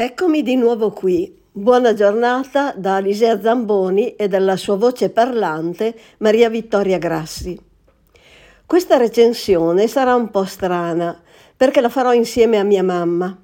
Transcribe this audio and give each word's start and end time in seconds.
Eccomi 0.00 0.44
di 0.44 0.54
nuovo 0.54 0.92
qui. 0.92 1.36
Buona 1.50 1.92
giornata 1.92 2.72
da 2.76 2.94
Alisea 2.94 3.40
Zamboni 3.40 4.14
e 4.14 4.28
dalla 4.28 4.54
sua 4.54 4.76
voce 4.76 5.10
parlante 5.10 5.92
Maria 6.18 6.48
Vittoria 6.48 6.98
Grassi. 6.98 7.58
Questa 8.64 8.96
recensione 8.96 9.88
sarà 9.88 10.14
un 10.14 10.30
po' 10.30 10.44
strana 10.44 11.20
perché 11.56 11.80
la 11.80 11.88
farò 11.88 12.12
insieme 12.12 12.60
a 12.60 12.62
mia 12.62 12.84
mamma. 12.84 13.36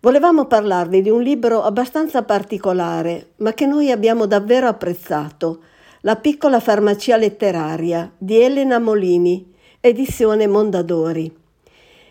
Volevamo 0.00 0.46
parlarvi 0.46 1.02
di 1.02 1.08
un 1.08 1.22
libro 1.22 1.62
abbastanza 1.62 2.24
particolare, 2.24 3.34
ma 3.36 3.52
che 3.52 3.66
noi 3.66 3.92
abbiamo 3.92 4.26
davvero 4.26 4.66
apprezzato, 4.66 5.60
La 6.00 6.16
piccola 6.16 6.58
farmacia 6.58 7.16
letteraria 7.16 8.10
di 8.18 8.42
Elena 8.42 8.80
Molini, 8.80 9.54
edizione 9.78 10.48
Mondadori 10.48 11.39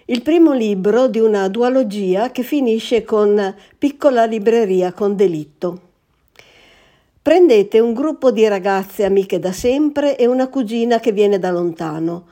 il 0.09 0.23
primo 0.23 0.53
libro 0.53 1.07
di 1.07 1.19
una 1.19 1.47
duologia 1.49 2.31
che 2.31 2.41
finisce 2.41 3.03
con 3.03 3.53
Piccola 3.77 4.25
libreria 4.25 4.91
con 4.91 5.15
delitto. 5.15 5.81
Prendete 7.21 7.79
un 7.79 7.93
gruppo 7.93 8.31
di 8.31 8.47
ragazze 8.47 9.05
amiche 9.05 9.37
da 9.37 9.51
sempre 9.51 10.17
e 10.17 10.25
una 10.25 10.47
cugina 10.47 10.99
che 10.99 11.11
viene 11.11 11.37
da 11.37 11.51
lontano. 11.51 12.25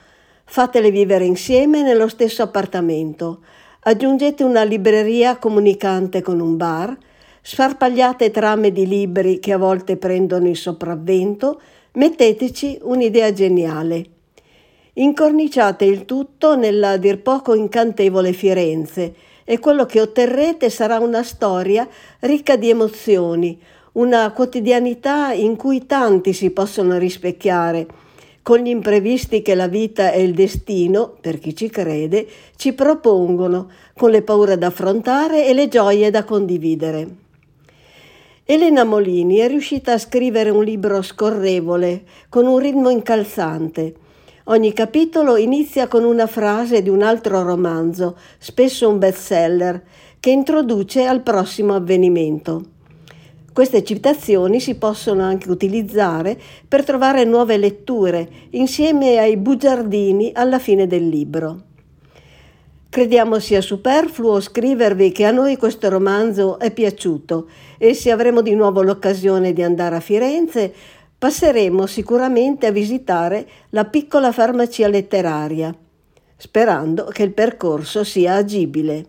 Fatele 0.43 0.89
vivere 0.89 1.25
insieme 1.25 1.83
nello 1.83 2.07
stesso 2.07 2.41
appartamento. 2.41 3.41
Aggiungete 3.81 4.43
una 4.43 4.63
libreria 4.63 5.37
comunicante 5.37 6.23
con 6.23 6.39
un 6.39 6.57
bar, 6.57 6.97
sfarpagliate 7.43 8.31
trame 8.31 8.71
di 8.71 8.87
libri 8.87 9.37
che 9.37 9.53
a 9.53 9.57
volte 9.59 9.97
prendono 9.97 10.49
il 10.49 10.57
sopravvento, 10.57 11.61
metteteci 11.91 12.79
un'idea 12.81 13.31
geniale. 13.31 14.16
Incorniciate 14.99 15.85
il 15.85 16.05
tutto 16.05 16.55
nella 16.55 16.97
dir 16.97 17.21
poco 17.21 17.53
incantevole 17.53 18.33
Firenze 18.33 19.13
e 19.43 19.59
quello 19.59 19.85
che 19.85 20.01
otterrete 20.01 20.71
sarà 20.71 20.97
una 20.97 21.21
storia 21.21 21.87
ricca 22.21 22.55
di 22.55 22.71
emozioni, 22.71 23.59
una 23.93 24.31
quotidianità 24.31 25.33
in 25.33 25.55
cui 25.55 25.85
tanti 25.85 26.33
si 26.33 26.49
possono 26.49 26.97
rispecchiare, 26.97 27.85
con 28.41 28.57
gli 28.57 28.69
imprevisti 28.69 29.43
che 29.43 29.53
la 29.53 29.67
vita 29.67 30.11
e 30.11 30.23
il 30.23 30.33
destino, 30.33 31.15
per 31.21 31.37
chi 31.37 31.55
ci 31.55 31.69
crede, 31.69 32.27
ci 32.55 32.73
propongono, 32.73 33.69
con 33.95 34.09
le 34.09 34.23
paure 34.23 34.57
da 34.57 34.67
affrontare 34.67 35.45
e 35.45 35.53
le 35.53 35.67
gioie 35.67 36.09
da 36.09 36.23
condividere. 36.23 37.07
Elena 38.45 38.83
Molini 38.83 39.35
è 39.37 39.47
riuscita 39.47 39.93
a 39.93 39.99
scrivere 39.99 40.49
un 40.49 40.63
libro 40.63 41.03
scorrevole, 41.03 42.01
con 42.29 42.47
un 42.47 42.57
ritmo 42.57 42.89
incalzante, 42.89 44.05
Ogni 44.49 44.71
capitolo 44.71 45.35
inizia 45.35 45.89
con 45.89 46.05
una 46.05 46.25
frase 46.25 46.81
di 46.81 46.87
un 46.87 47.01
altro 47.01 47.43
romanzo, 47.43 48.15
spesso 48.37 48.87
un 48.87 48.97
bestseller, 48.97 49.83
che 50.21 50.29
introduce 50.29 51.03
al 51.03 51.21
prossimo 51.21 51.75
avvenimento. 51.75 52.63
Queste 53.51 53.83
citazioni 53.83 54.61
si 54.61 54.75
possono 54.75 55.23
anche 55.23 55.51
utilizzare 55.51 56.39
per 56.65 56.85
trovare 56.85 57.25
nuove 57.25 57.57
letture 57.57 58.29
insieme 58.51 59.17
ai 59.17 59.35
bugiardini 59.35 60.31
alla 60.33 60.59
fine 60.59 60.87
del 60.87 61.09
libro. 61.09 61.63
Crediamo 62.89 63.39
sia 63.39 63.59
superfluo 63.59 64.39
scrivervi 64.39 65.11
che 65.11 65.25
a 65.25 65.31
noi 65.31 65.57
questo 65.57 65.89
romanzo 65.89 66.57
è 66.57 66.71
piaciuto 66.71 67.49
e 67.77 67.93
se 67.93 68.11
avremo 68.11 68.41
di 68.41 68.55
nuovo 68.55 68.81
l'occasione 68.81 69.51
di 69.51 69.61
andare 69.61 69.97
a 69.97 69.99
Firenze 69.99 70.73
passeremo 71.17 71.85
sicuramente 71.85 72.67
a 72.67 72.71
visitare 72.71 73.47
la 73.69 73.85
piccola 73.85 74.31
farmacia 74.31 74.87
letteraria, 74.87 75.75
sperando 76.35 77.05
che 77.05 77.23
il 77.23 77.33
percorso 77.33 78.03
sia 78.03 78.35
agibile. 78.35 79.05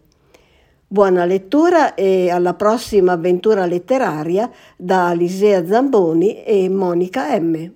Buona 0.86 1.26
lettura 1.26 1.94
e 1.94 2.30
alla 2.30 2.54
prossima 2.54 3.12
avventura 3.12 3.66
letteraria 3.66 4.50
da 4.76 5.08
Alisea 5.08 5.66
Zamboni 5.66 6.42
e 6.44 6.68
Monica 6.70 7.38
M. 7.38 7.70